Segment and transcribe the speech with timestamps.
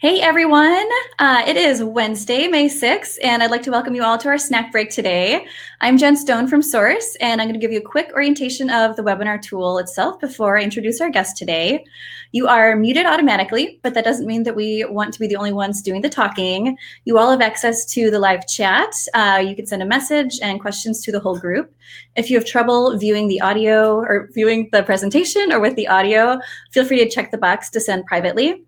[0.00, 4.16] Hey everyone, uh, it is Wednesday, May 6th, and I'd like to welcome you all
[4.18, 5.44] to our snack break today.
[5.80, 8.94] I'm Jen Stone from Source, and I'm going to give you a quick orientation of
[8.94, 11.84] the webinar tool itself before I introduce our guest today.
[12.30, 15.52] You are muted automatically, but that doesn't mean that we want to be the only
[15.52, 16.78] ones doing the talking.
[17.04, 18.94] You all have access to the live chat.
[19.14, 21.74] Uh, you can send a message and questions to the whole group.
[22.14, 26.38] If you have trouble viewing the audio or viewing the presentation or with the audio,
[26.70, 28.62] feel free to check the box to send privately.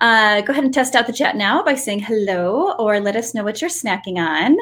[0.00, 3.34] Uh, go ahead and test out the chat now by saying hello or let us
[3.34, 4.56] know what you're snacking on.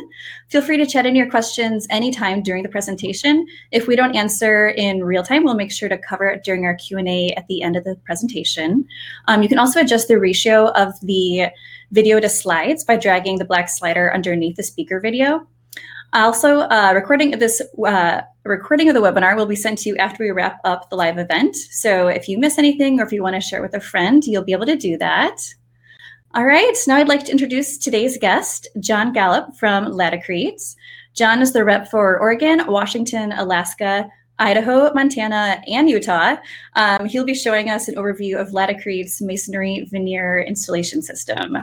[0.49, 3.47] Feel free to chat in your questions anytime during the presentation.
[3.73, 6.75] If we don't answer in real time, we'll make sure to cover it during our
[6.75, 8.87] Q&A at the end of the presentation.
[9.27, 11.47] Um, you can also adjust the ratio of the
[11.91, 15.47] video to slides by dragging the black slider underneath the speaker video.
[16.15, 19.97] Also, uh, recording of this uh, recording of the webinar will be sent to you
[19.97, 21.57] after we wrap up the live event.
[21.57, 24.45] So if you miss anything or if you want to share with a friend, you'll
[24.45, 25.37] be able to do that.
[26.33, 30.77] All right, now I'd like to introduce today's guest, John Gallup from Laticrete.
[31.15, 34.09] John is the rep for Oregon, Washington, Alaska,
[34.39, 36.37] Idaho, Montana, and Utah.
[36.75, 41.57] Um, he'll be showing us an overview of Laticrete's masonry veneer installation system.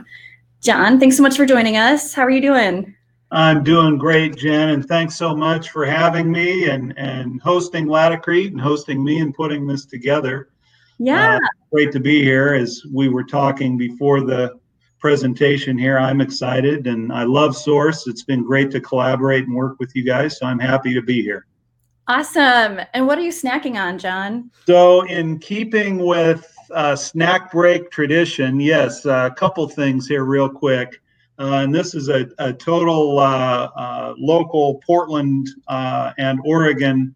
[0.60, 2.12] John, thanks so much for joining us.
[2.12, 2.94] How are you doing?
[3.34, 8.50] I'm doing great, Jen, and thanks so much for having me and, and hosting Laticrete
[8.50, 10.50] and hosting me and putting this together.
[10.98, 11.36] Yeah.
[11.36, 12.52] Uh, great to be here.
[12.52, 14.60] As we were talking before the
[14.98, 18.06] presentation here, I'm excited and I love Source.
[18.06, 21.22] It's been great to collaborate and work with you guys, so I'm happy to be
[21.22, 21.46] here.
[22.08, 22.80] Awesome.
[22.92, 24.50] And what are you snacking on, John?
[24.66, 31.00] So, in keeping with uh, snack break tradition, yes, a couple things here, real quick.
[31.38, 37.14] Uh, and this is a, a total uh, uh, local Portland and Oregon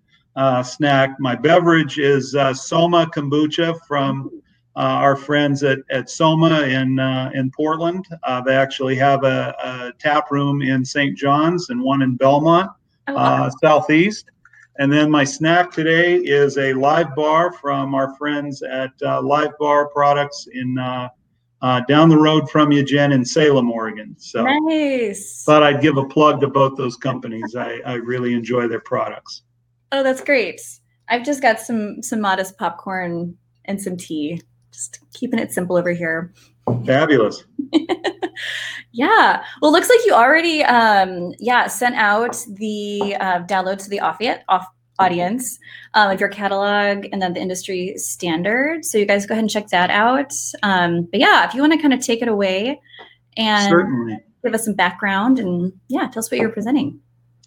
[0.64, 1.18] snack.
[1.20, 4.30] My beverage is Soma kombucha from
[4.74, 6.98] our friends at, at Soma in
[7.34, 8.06] in Portland.
[8.44, 11.16] they actually have a, a, tap room in St.
[11.16, 12.70] John's and one in Belmont,
[13.08, 13.50] oh, wow.
[13.62, 14.30] southeast.
[14.78, 19.56] And then my snack today is a live bar from our friends at uh, Live
[19.58, 21.08] Bar Products in uh,
[21.62, 24.14] uh, down the road from you, Jen, in Salem, Oregon.
[24.18, 25.42] So nice.
[25.44, 27.56] Thought I'd give a plug to both those companies.
[27.56, 29.42] I, I really enjoy their products.
[29.92, 30.60] Oh, that's great.
[31.08, 34.40] I've just got some some modest popcorn and some tea.
[34.72, 36.34] Just keeping it simple over here.
[36.84, 37.44] Fabulous.
[38.92, 39.44] yeah.
[39.62, 44.20] Well, looks like you already um yeah, sent out the uh, download to the off
[44.48, 44.66] off
[44.98, 45.58] audience
[45.94, 48.84] um, of your catalog and then the industry standard.
[48.84, 50.32] So you guys go ahead and check that out.
[50.62, 52.80] Um, but yeah, if you want to kind of take it away
[53.36, 54.18] and Certainly.
[54.44, 57.00] give us some background and yeah, tell us what you're presenting.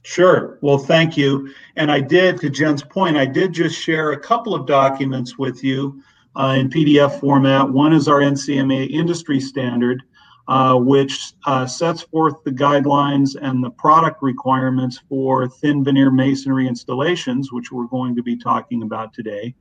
[0.04, 0.58] Sure.
[0.62, 1.54] Well, thank you.
[1.76, 5.64] And I did, to Jen's point, I did just share a couple of documents with
[5.64, 6.02] you
[6.36, 7.70] uh, in PDF format.
[7.70, 10.02] One is our NCMA industry standard,
[10.50, 16.68] uh, which uh, sets forth the guidelines and the product requirements for thin veneer masonry
[16.68, 19.54] installations, which we're going to be talking about today.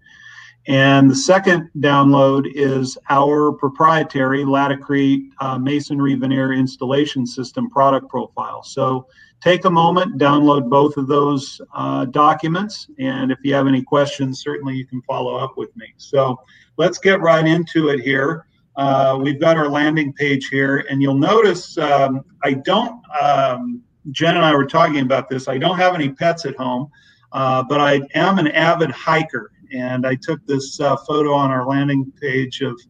[0.67, 8.63] And the second download is our proprietary Laticrete uh, masonry veneer installation system product profile.
[8.63, 9.07] So
[9.43, 14.41] take a moment, download both of those uh, documents, and if you have any questions,
[14.43, 15.93] certainly you can follow up with me.
[15.99, 16.41] So
[16.79, 18.47] let's get right into it here.
[18.79, 24.37] Uh, we've got our landing page here, and you'll notice um, I don't, um, Jen
[24.37, 26.89] and I were talking about this, I don't have any pets at home,
[27.33, 29.51] uh, but I am an avid hiker.
[29.73, 32.81] And I took this uh, photo on our landing page of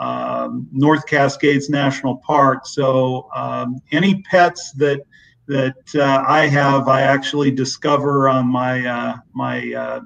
[0.00, 2.66] um, North Cascades National Park.
[2.66, 5.00] So um, any pets that
[5.48, 10.00] that uh, I have, I actually discover on my uh, my uh,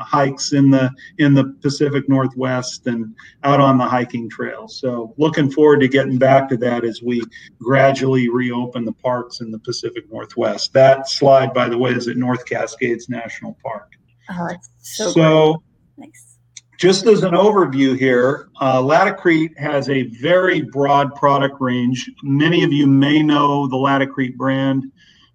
[0.00, 4.68] hikes in the in the Pacific Northwest and out on the hiking trail.
[4.68, 7.22] So looking forward to getting back to that as we
[7.60, 10.72] gradually reopen the parks in the Pacific Northwest.
[10.72, 13.92] That slide, by the way, is at North Cascades National Park.
[14.30, 15.62] Oh, it's so, so
[15.96, 16.38] nice.
[16.78, 22.10] Just as an overview here, uh, Laticrete has a very broad product range.
[22.22, 24.90] Many of you may know the Laticrete brand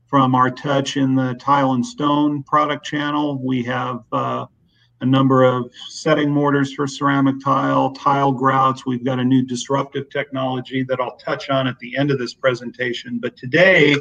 [0.07, 3.38] from our touch in the tile and stone product channel.
[3.44, 4.45] We have uh,
[5.01, 8.86] a number of setting mortars for ceramic tile, tile grouts.
[8.86, 12.33] We've got a new disruptive technology that I'll touch on at the end of this
[12.33, 13.19] presentation.
[13.19, 13.95] But today,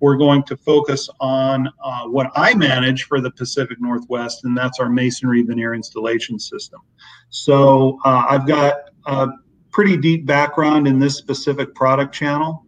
[0.00, 4.78] we're going to focus on uh, what I manage for the Pacific Northwest, and that's
[4.78, 6.80] our masonry veneer installation system.
[7.30, 9.28] So uh, I've got a
[9.72, 12.66] pretty deep background in this specific product channel.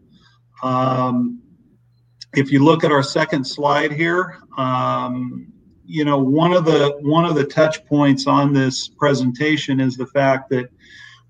[0.62, 1.42] Um,
[2.34, 5.52] if you look at our second slide here, um,
[5.88, 10.06] you know one of the one of the touch points on this presentation is the
[10.06, 10.70] fact that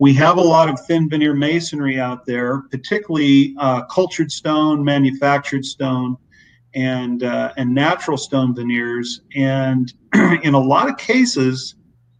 [0.01, 5.65] we have a lot of thin veneer masonry out there, particularly uh, cultured stone, manufactured
[5.65, 6.17] stone,
[6.75, 9.23] and uh, and natural stone veneers.
[9.35, 9.93] And
[10.43, 11.77] in a lot of cases,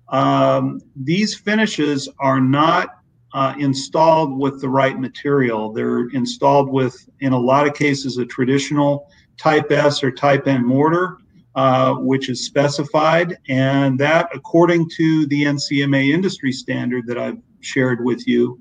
[0.09, 2.99] um, these finishes are not
[3.35, 5.73] uh, installed with the right material.
[5.73, 10.65] They're installed with, in a lot of cases, a traditional Type S or Type N
[10.65, 11.19] mortar,
[11.55, 18.05] uh, which is specified, and that, according to the NCMA industry standard that I've shared
[18.05, 18.61] with you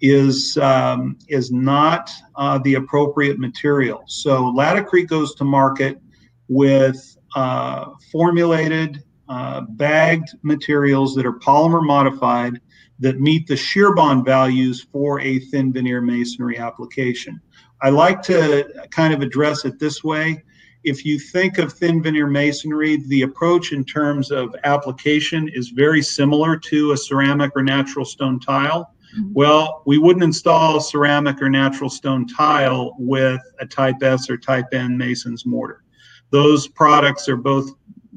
[0.00, 4.04] is um, is not uh, the appropriate material.
[4.06, 6.00] So Laticrete goes to market
[6.48, 12.60] with uh, formulated uh, bagged materials that are polymer modified
[13.00, 17.40] that meet the shear bond values for a thin veneer masonry application.
[17.80, 20.42] I like to kind of address it this way
[20.88, 26.02] if you think of thin veneer masonry, the approach in terms of application is very
[26.02, 28.94] similar to a ceramic or natural stone tile.
[29.16, 29.32] Mm-hmm.
[29.32, 34.66] Well, we wouldn't install ceramic or natural stone tile with a type S or type
[34.72, 35.84] N mason's mortar.
[36.30, 37.70] Those products are both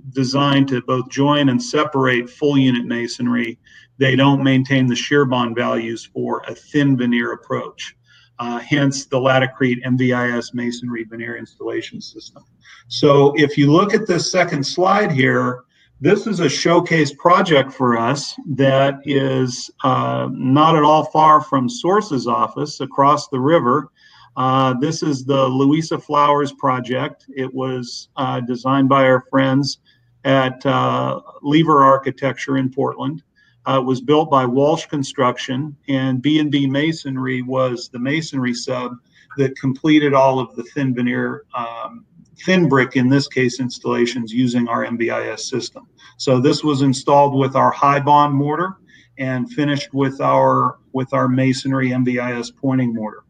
[0.09, 3.59] designed to both join and separate full unit masonry.
[3.97, 7.95] They don't maintain the shear bond values for a thin veneer approach
[8.41, 12.43] uh, hence the Laticrete MVIS masonry veneer installation system.
[12.87, 15.63] So if you look at this second slide here,
[15.99, 21.69] this is a showcase project for us that is uh, not at all far from
[21.69, 23.91] Source's office across the river.
[24.35, 27.27] Uh, this is the Louisa Flowers project.
[27.29, 29.77] It was uh, designed by our friends
[30.23, 33.21] at uh, Lever Architecture in Portland.
[33.67, 38.93] Uh, it was built by Walsh Construction, and B&B Masonry was the masonry sub
[39.37, 42.05] that completed all of the thin veneer, um,
[42.43, 45.87] thin brick, in this case, installations using our MVIS system.
[46.17, 48.77] So this was installed with our high bond mortar
[49.17, 53.23] and finished with our with our masonry MVIS pointing mortar.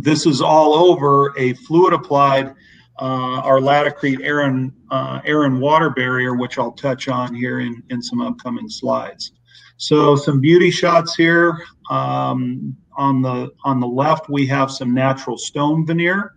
[0.00, 2.54] This is all over a fluid applied
[3.00, 5.20] uh, our Laticrete air and, uh,
[5.60, 9.32] water barrier, which I'll touch on here in, in some upcoming slides.
[9.76, 11.58] So some beauty shots here.
[11.90, 16.34] Um, on the on the left, we have some natural stone veneer,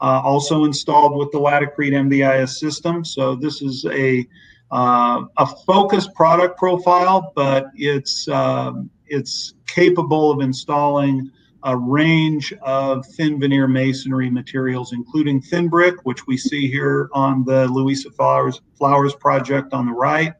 [0.00, 3.04] uh, also installed with the Laticrete MVIS system.
[3.04, 4.26] So this is a
[4.72, 11.30] uh, a focused product profile, but it's um, it's capable of installing
[11.64, 17.44] a range of thin veneer masonry materials, including thin brick, which we see here on
[17.44, 20.34] the Louisa Flowers, Flowers project on the right,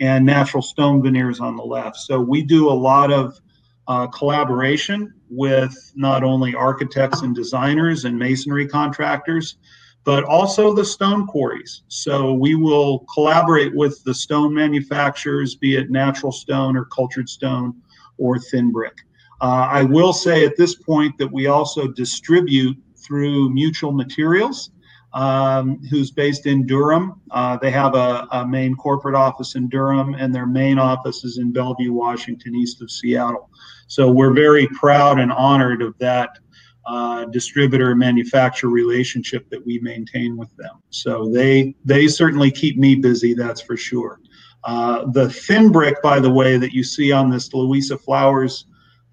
[0.00, 1.96] and natural stone veneers on the left.
[1.96, 3.40] So we do a lot of
[3.86, 9.56] uh, collaboration with not only architects and designers and masonry contractors,
[10.04, 11.82] but also the stone quarries.
[11.88, 17.80] So we will collaborate with the stone manufacturers, be it natural stone or cultured stone
[18.18, 18.98] or thin brick.
[19.44, 24.70] Uh, I will say at this point that we also distribute through Mutual Materials,
[25.12, 27.20] um, who's based in Durham.
[27.30, 31.36] Uh, they have a, a, main corporate office in Durham, and their main office is
[31.36, 33.50] in Bellevue, Washington, east of Seattle.
[33.86, 36.38] So we're very proud and honored of that
[36.86, 40.82] uh, distributor manufacturer relationship that we maintain with them.
[40.88, 44.20] So they they certainly keep me busy, that's for sure.
[44.64, 48.64] Uh, the thin brick, by the way, that you see on this Louisa Flowers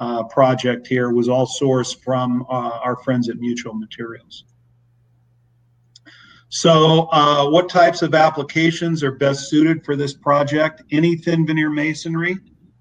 [0.01, 4.45] uh, project here was all sourced from uh, our friends at Mutual Materials.
[6.49, 10.81] So uh, what types of applications are best suited for this project?
[10.91, 12.37] Any thin veneer masonry.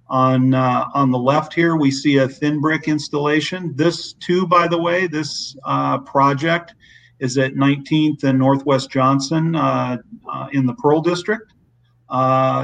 [0.09, 3.77] On, uh, on the left here, we see a thin brick installation.
[3.77, 6.75] This too, by the way, this uh, project
[7.21, 9.99] is at 19th and Northwest Johnson uh,
[10.53, 11.53] in the Pearl District.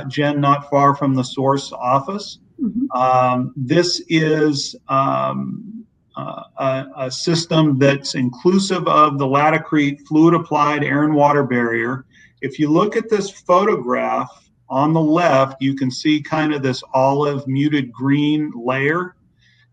[0.08, 2.38] Jen, not far from the source office.
[2.60, 2.90] Mm-hmm.
[2.98, 5.84] Um, this is um,
[6.16, 12.06] uh, a, a, system that's inclusive of the Laticrete fluid applied air and water barrier.
[12.40, 16.82] If you look at this photograph on the left, you can see kind of this
[16.94, 19.16] olive muted green layer.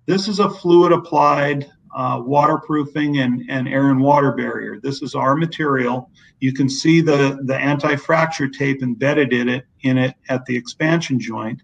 [0.05, 4.79] This is a fluid applied uh, waterproofing and, and air and water barrier.
[4.81, 6.09] This is our material.
[6.39, 11.19] You can see the, the anti-fracture tape embedded in it, in it at the expansion
[11.19, 11.61] joint.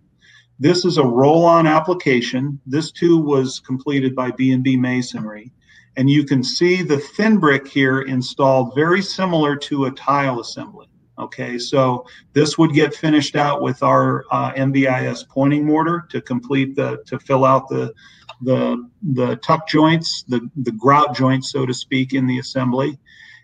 [0.59, 2.59] This is a roll-on application.
[2.65, 5.53] This too was completed by B&B Masonry.
[5.95, 10.87] And you can see the thin brick here installed very similar to a tile assembly.
[11.17, 16.75] Okay, so this would get finished out with our uh, MVIS pointing mortar to complete
[16.75, 17.93] the, to fill out the,
[18.41, 22.97] the, the tuck joints, the, the grout joints, so to speak, in the assembly.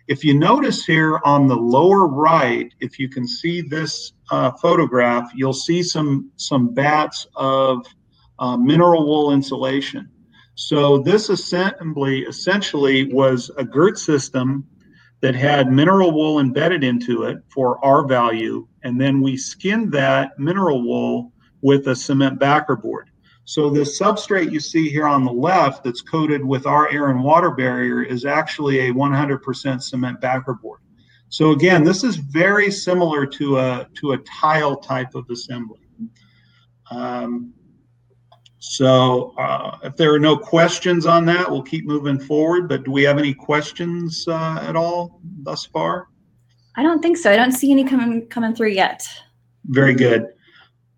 [0.08, 5.30] If you notice here on the lower right, if you can see this uh, photograph,
[5.34, 7.86] you'll see some some batts of
[8.38, 10.08] uh, mineral wool insulation.
[10.54, 14.66] So this assembly essentially was a girt system
[15.20, 20.38] that had mineral wool embedded into it for R value, and then we skinned that
[20.38, 23.10] mineral wool with a cement backer board.
[23.44, 27.22] So the substrate you see here on the left that's coated with our air and
[27.22, 30.80] water barrier is actually a 100% cement backer board.
[31.28, 35.80] So again, this is very similar to a to a tile type of assembly.
[36.90, 37.52] Um,
[38.58, 42.68] so uh, if there are no questions on that, we'll keep moving forward.
[42.68, 46.08] But do we have any questions uh, at all thus far?
[46.76, 47.30] I don't think so.
[47.30, 49.08] I don't see any coming coming through yet.
[49.66, 50.28] Very good.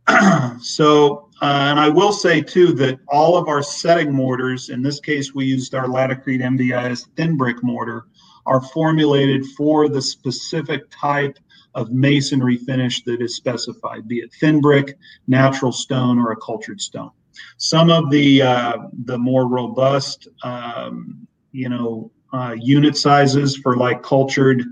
[0.60, 4.98] so, uh, and I will say too that all of our setting mortars, in this
[5.00, 8.06] case, we used our Laticrete MVIS thin brick mortar,
[8.48, 11.38] are formulated for the specific type
[11.74, 16.80] of masonry finish that is specified, be it thin brick, natural stone, or a cultured
[16.80, 17.10] stone.
[17.58, 24.02] Some of the uh, the more robust, um, you know, uh, unit sizes for like
[24.02, 24.64] cultured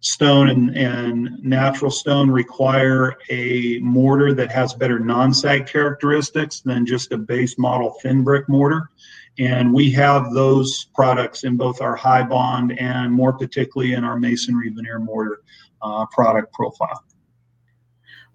[0.00, 7.12] stone and, and natural stone require a mortar that has better non-sag characteristics than just
[7.12, 8.90] a base model thin brick mortar.
[9.38, 14.18] And we have those products in both our high bond and more particularly in our
[14.18, 15.42] masonry veneer mortar
[15.80, 17.02] uh, product profile.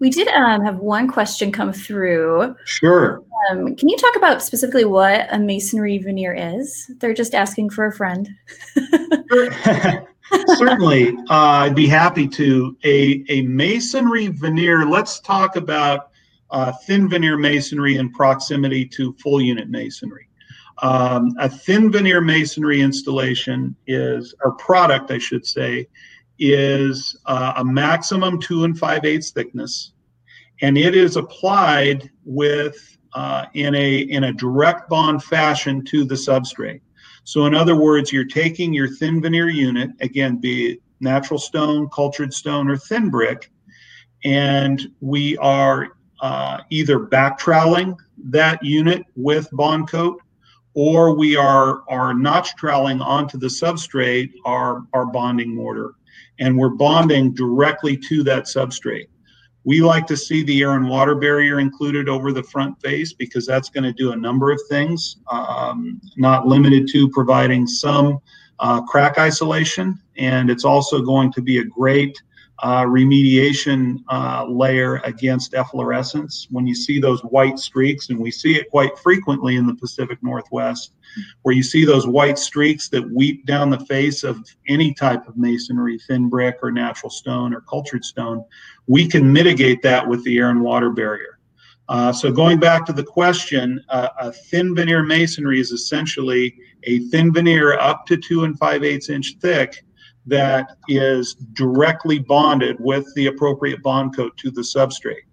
[0.00, 2.54] We did um, have one question come through.
[2.64, 3.24] Sure.
[3.50, 6.90] Um, can you talk about specifically what a masonry veneer is?
[6.98, 8.28] They're just asking for a friend.
[10.56, 12.76] Certainly, uh, I'd be happy to.
[12.84, 16.10] A, a masonry veneer, let's talk about
[16.50, 20.28] uh, thin veneer masonry in proximity to full unit masonry.
[20.82, 25.88] Um, a thin veneer masonry installation is, or product, I should say,
[26.38, 29.92] is uh, a maximum two and five eighths thickness,
[30.62, 36.14] and it is applied with uh, in a in a direct bond fashion to the
[36.14, 36.80] substrate.
[37.24, 41.88] So in other words, you're taking your thin veneer unit, again, be it natural stone,
[41.90, 43.50] cultured stone, or thin brick,
[44.24, 50.20] and we are uh, either back troweling that unit with bond coat,
[50.78, 55.94] or we are are notch troweling onto the substrate our our bonding mortar
[56.38, 59.08] and we're bonding directly to that substrate.
[59.64, 63.44] We like to see the air and water barrier included over the front face because
[63.44, 68.20] that's going to do a number of things, um, not limited to providing some
[68.60, 70.00] uh, crack isolation.
[70.16, 72.16] And it's also going to be a great
[72.60, 76.48] uh, remediation uh, layer against efflorescence.
[76.50, 80.18] When you see those white streaks, and we see it quite frequently in the Pacific
[80.22, 80.92] Northwest,
[81.42, 85.36] where you see those white streaks that weep down the face of any type of
[85.36, 88.44] masonry, thin brick or natural stone or cultured stone,
[88.86, 91.38] we can mitigate that with the air and water barrier.
[91.88, 96.98] Uh, so going back to the question, uh, a thin veneer masonry is essentially a
[97.08, 99.84] thin veneer up to two and five eighths inch thick
[100.28, 105.26] that is directly bonded with the appropriate bond coat to the substrate.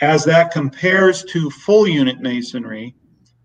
[0.00, 2.94] As that compares to full unit masonry,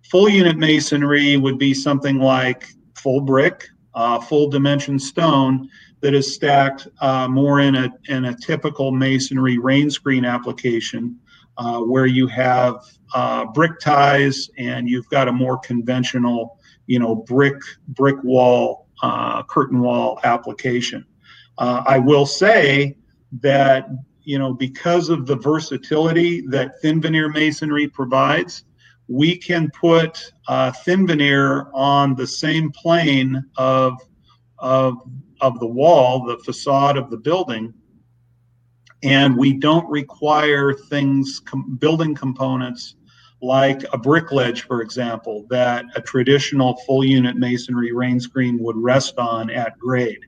[0.09, 5.69] full unit masonry would be something like full brick, uh, full dimension stone
[6.01, 11.17] that is stacked uh, more in a, in a typical masonry rain screen application
[11.57, 12.75] uh, where you have
[13.13, 17.55] uh, brick ties and you've got a more conventional, you know, brick
[17.89, 21.05] brick wall uh, curtain wall application.
[21.57, 22.97] Uh, I will say
[23.41, 23.87] that
[24.23, 28.63] you know because of the versatility that thin veneer masonry provides,
[29.07, 33.99] we can put uh, thin veneer on the same plane of
[34.59, 34.97] of
[35.41, 37.73] of the wall, the facade of the building,
[39.03, 42.95] and we don't require things com- building components
[43.43, 48.77] like a brick ledge, for example, that a traditional full unit masonry rain screen would
[48.77, 50.19] rest on at grade.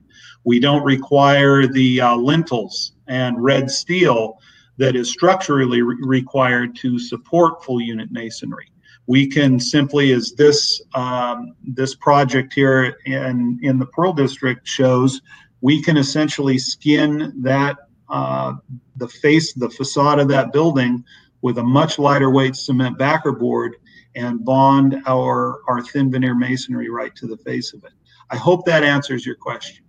[0.44, 4.38] We don't require the uh, lintels and red steel
[4.76, 8.70] that is structurally re- required to support full unit masonry.
[9.06, 15.22] We can simply, as this um, this project here in in the Pearl District shows,
[15.62, 17.76] we can essentially skin that
[18.08, 18.54] uh,
[18.96, 21.04] the face, the facade of that building
[21.46, 23.76] with a much lighter weight cement backer board
[24.16, 27.92] and bond our, our thin veneer masonry right to the face of it.
[28.30, 29.84] I hope that answers your question.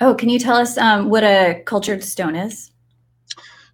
[0.00, 2.72] Oh, can you tell us um, what a cultured stone is?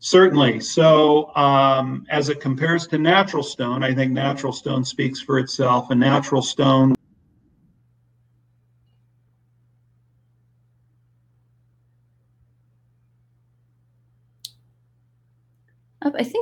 [0.00, 0.60] Certainly.
[0.60, 5.90] So, um, as it compares to natural stone, I think natural stone speaks for itself.
[5.90, 6.94] A natural stone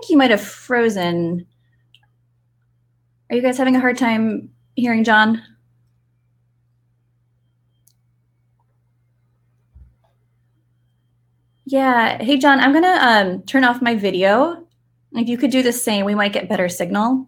[0.08, 1.46] I think think you might have frozen.
[3.28, 5.42] Are you guys having a hard time hearing John?
[11.66, 12.22] Yeah.
[12.22, 14.66] Hey, John, I'm gonna um, turn off my video.
[15.12, 17.26] If you could do the same, we might get better signal.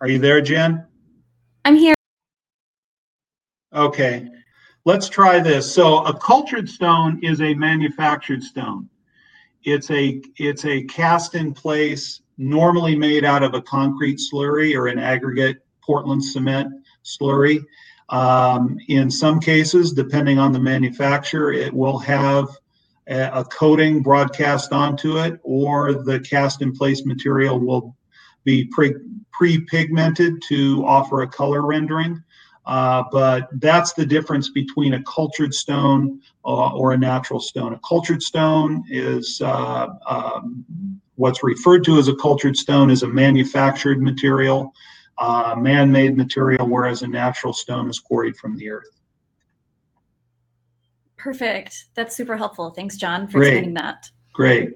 [0.00, 0.86] Are you there, Jen?
[1.64, 1.96] I'm here.
[3.72, 4.28] Okay,
[4.86, 5.70] let's try this.
[5.70, 8.88] So a cultured stone is a manufactured stone.
[9.64, 14.86] It's a it's a cast in place, normally made out of a concrete slurry or
[14.86, 16.72] an aggregate Portland cement
[17.04, 17.62] slurry.
[18.08, 22.48] Um, in some cases, depending on the manufacturer, it will have
[23.08, 27.96] a, a coating broadcast onto it, or the cast in place material will
[28.44, 28.94] be pre
[29.32, 32.22] pre-pigmented to offer a color rendering.
[32.66, 37.72] Uh, but that's the difference between a cultured stone uh, or a natural stone.
[37.74, 40.64] A cultured stone is uh, um,
[41.14, 44.74] what's referred to as a cultured stone is a manufactured material,
[45.18, 48.90] uh, man-made material, whereas a natural stone is quarried from the earth.
[51.16, 51.86] Perfect.
[51.94, 52.70] That's super helpful.
[52.70, 53.48] Thanks, John, for Great.
[53.48, 54.10] explaining that.
[54.32, 54.74] Great.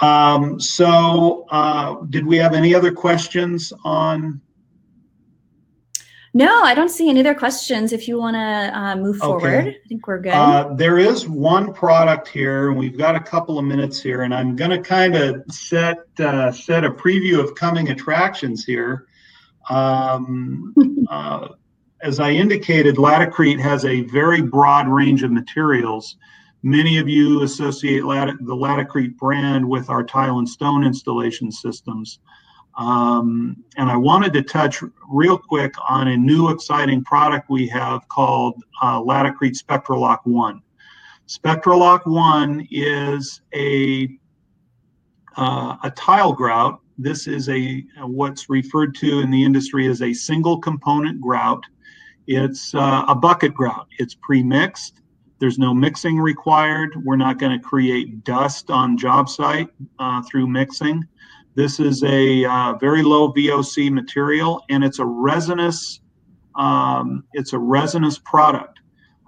[0.00, 4.40] Um, so, uh, did we have any other questions on?
[6.34, 7.92] No, I don't see any other questions.
[7.92, 9.26] If you want to uh, move Okay.
[9.26, 10.32] forward, I think we're good.
[10.32, 14.34] Uh, there is one product here, and we've got a couple of minutes here, and
[14.34, 19.06] I'm going to kind of set uh, set a preview of coming attractions here.
[19.68, 20.74] Um,
[21.10, 21.48] uh,
[22.02, 26.16] as I indicated, Laticrete has a very broad range of materials.
[26.62, 32.20] Many of you associate Lat- the Laticrete brand with our tile and stone installation systems.
[32.76, 38.06] Um, and I wanted to touch real quick on a new exciting product we have
[38.08, 40.62] called uh, Laticrete Spectralock One.
[41.28, 44.08] Spectralock One is a
[45.36, 46.80] uh, a tile grout.
[46.98, 51.64] This is a what's referred to in the industry as a single component grout.
[52.26, 53.88] It's uh, a bucket grout.
[53.98, 55.00] It's pre-mixed.
[55.38, 56.94] There's no mixing required.
[57.04, 61.02] We're not going to create dust on job site uh, through mixing.
[61.54, 66.00] This is a uh, very low VOC material, and it's a resinous.
[66.54, 68.80] Um, it's a resinous product.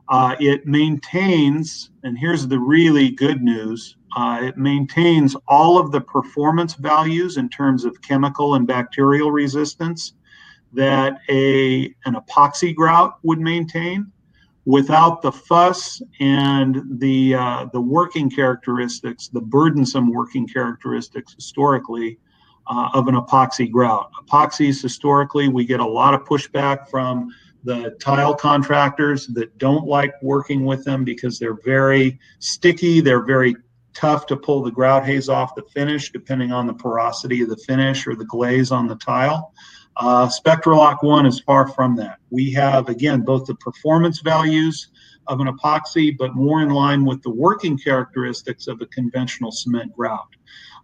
[0.08, 6.00] Uh, it maintains, and here's the really good news: uh, it maintains all of the
[6.00, 10.14] performance values in terms of chemical and bacterial resistance
[10.72, 14.10] that a an epoxy grout would maintain
[14.66, 22.18] without the fuss and the uh, the working characteristics, the burdensome working characteristics historically
[22.66, 24.10] uh, of an epoxy grout.
[24.26, 27.28] Epoxies historically, we get a lot of pushback from
[27.64, 33.00] the tile contractors that don't like working with them because they're very sticky.
[33.00, 33.56] They're very
[33.94, 37.56] tough to pull the grout haze off the finish, depending on the porosity of the
[37.56, 39.54] finish or the glaze on the tile.
[39.96, 42.18] Uh, Spectralock One is far from that.
[42.30, 44.88] We have, again, both the performance values
[45.26, 49.94] of an epoxy, but more in line with the working characteristics of a conventional cement
[49.94, 50.28] grout.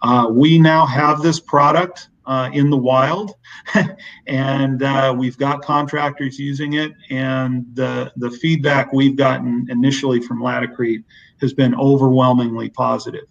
[0.03, 3.35] Uh, we now have this product uh, in the wild,
[4.27, 6.93] and uh, we've got contractors using it.
[7.11, 11.05] And the the feedback we've gotten initially from Laticrete
[11.41, 13.27] has been overwhelmingly positive.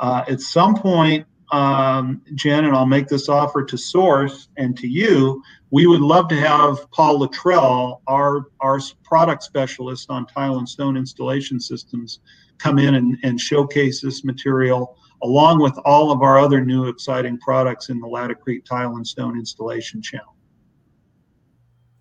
[0.00, 4.86] Uh, at some point, um, Jen, and I'll make this offer to Source and to
[4.86, 5.42] you.
[5.70, 10.96] We would love to have Paul Luttrell, our our product specialist on tile and stone
[10.96, 12.20] installation systems,
[12.58, 17.38] come in and, and showcase this material along with all of our other new exciting
[17.38, 20.34] products in the Laticrete tile and stone installation channel.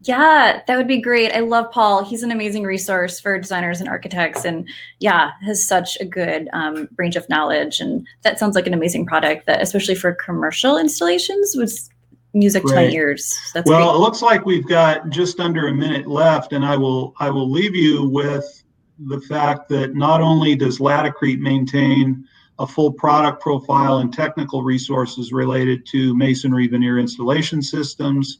[0.01, 1.33] Yeah, that would be great.
[1.33, 2.05] I love Paul.
[2.05, 4.67] He's an amazing resource for designers and architects, and
[4.99, 7.81] yeah, has such a good um, range of knowledge.
[7.81, 11.89] And that sounds like an amazing product that, especially for commercial installations, was
[12.33, 12.93] music to my Great.
[12.93, 13.37] ears.
[13.53, 13.95] That's well, great.
[13.95, 17.51] it looks like we've got just under a minute left, and I will I will
[17.51, 18.63] leave you with
[19.07, 22.25] the fact that not only does Laticrete maintain
[22.59, 28.39] a full product profile and technical resources related to masonry veneer installation systems,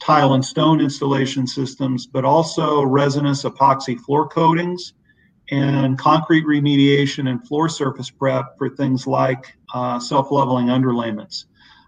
[0.00, 4.94] tile and stone installation systems, but also resinous epoxy floor coatings
[5.50, 11.44] and concrete remediation and floor surface prep for things like uh, self-leveling underlayments.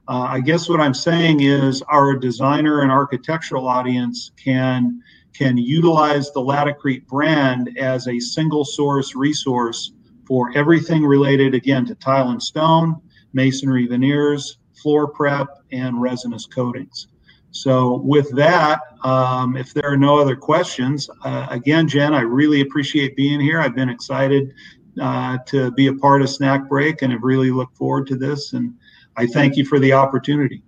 [0.09, 5.01] Uh, I guess what I'm saying is our designer and architectural audience can
[5.33, 9.93] can utilize the Laticrete brand as a single source resource
[10.27, 13.01] for everything related again to tile and stone,
[13.33, 17.07] masonry veneers, floor prep, and resinous coatings.
[17.53, 22.63] So with that, um, if there are no other questions, uh, again, Jen, I really
[22.63, 23.61] appreciate being here.
[23.61, 24.53] I've been excited
[25.01, 28.55] uh, to be a part of Snack Break and have really looked forward to this.
[28.55, 28.75] And
[29.17, 30.63] I thank you for the opportunity.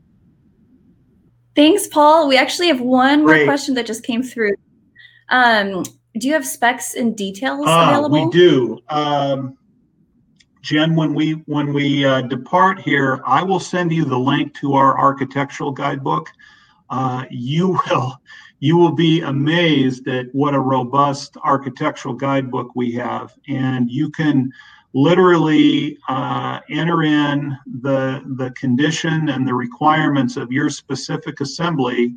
[1.57, 2.29] Thanks, Paul.
[2.29, 3.47] We actually have one more Great.
[3.47, 4.55] question that just came through.
[5.31, 5.85] Um,
[6.19, 8.27] do you have specs and details Ah, available?
[8.27, 8.79] we do.
[8.91, 9.57] Um,
[10.61, 14.75] Jen, when we when we uh, depart here, I will send you the link to
[14.75, 16.31] our architectural guidebook.
[16.95, 18.21] Uh, you will
[18.61, 24.49] you will be amazed at what a robust architectural guidebook we have, and you can
[24.93, 32.15] literally uh, enter in the the condition and the requirements of your specific assembly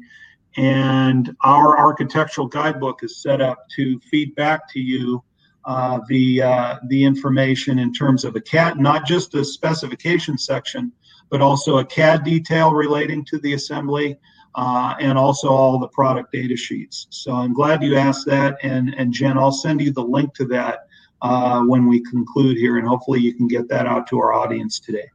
[0.58, 5.24] and our architectural guidebook is set up to feed back to you
[5.66, 10.92] uh, the uh, the information in terms of a CAD, not just a specification section,
[11.32, 14.18] but also a CAD detail relating to the assembly,
[14.58, 17.06] uh, and also all the product data sheets.
[17.12, 20.46] So I'm glad you asked that, and and Jen, I'll send you the link to
[20.46, 20.88] that
[21.22, 24.80] uh, when we conclude here, and hopefully you can get that out to our audience
[24.80, 25.10] today.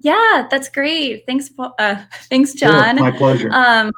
[0.00, 1.24] Yeah, that's great.
[1.26, 1.96] Thanks, Uh,
[2.28, 2.96] thanks, Sure, John.
[2.96, 3.50] my pleasure.
[3.50, 3.90] Um,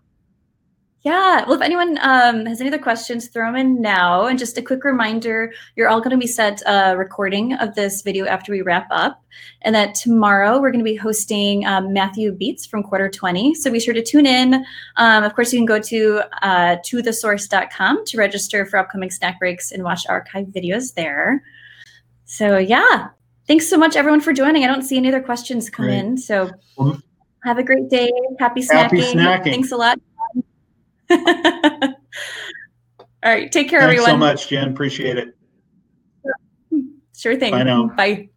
[1.06, 4.26] yeah, well, if anyone um, has any other questions, throw them in now.
[4.26, 8.02] And just a quick reminder you're all going to be sent a recording of this
[8.02, 9.22] video after we wrap up.
[9.62, 13.54] And that tomorrow we're going to be hosting um, Matthew Beats from Quarter 20.
[13.54, 14.66] So be sure to tune in.
[14.96, 19.70] Um, of course, you can go to uh, tothesource.com to register for upcoming snack breaks
[19.70, 21.40] and watch archive videos there.
[22.24, 23.10] So, yeah,
[23.46, 24.64] thanks so much, everyone, for joining.
[24.64, 25.98] I don't see any other questions come Great.
[25.98, 26.18] in.
[26.18, 26.50] So,
[27.44, 28.10] have a great day.
[28.40, 28.74] Happy snacking.
[28.74, 29.44] Happy snacking.
[29.44, 30.00] Thanks a lot.
[31.10, 31.96] All
[33.24, 33.50] right.
[33.50, 33.80] Take care, everyone.
[33.80, 34.10] Thanks everyone.
[34.10, 34.68] so much, Jen.
[34.68, 35.36] Appreciate it.
[37.16, 37.52] Sure thing.
[37.52, 37.88] Bye now.
[37.88, 38.28] Bye.